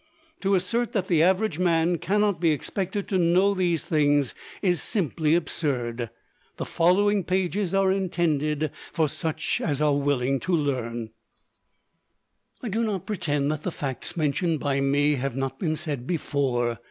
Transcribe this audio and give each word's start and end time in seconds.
To 0.39 0.55
assert 0.55 0.93
that 0.93 1.07
the 1.09 1.21
average 1.21 1.59
man 1.59 1.99
cannot 1.99 2.41
be 2.41 2.49
expected 2.49 3.07
to 3.09 3.19
know 3.19 3.53
these 3.53 3.83
things 3.83 4.33
is 4.63 4.81
simply 4.81 5.35
absurd. 5.35 6.09
The 6.57 6.65
following 6.65 7.23
pages 7.23 7.75
are 7.75 7.91
intended 7.91 8.71
for 8.91 9.07
such 9.07 9.61
as 9.63 9.79
are 9.79 9.95
willing 9.95 10.39
to 10.39 10.53
learn. 10.55 11.11
I 12.63 12.69
do 12.69 12.83
not 12.83 13.05
pretend 13.05 13.51
that 13.51 13.61
the 13.61 13.69
facts 13.69 14.17
mentioned 14.17 14.59
by 14.59 14.81
me 14.81 15.17
have 15.17 15.35
not 15.35 15.59
been 15.59 15.75
said 15.75 16.07
before. 16.07 16.79